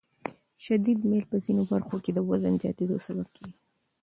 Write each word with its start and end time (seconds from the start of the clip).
شدید 0.65 0.99
میل 1.09 1.23
په 1.31 1.37
ځینو 1.45 1.63
برخو 1.71 1.95
کې 2.03 2.11
د 2.13 2.19
وزن 2.29 2.53
زیاتېدو 2.61 2.97
سبب 3.07 3.27
کېږي. 3.35 3.59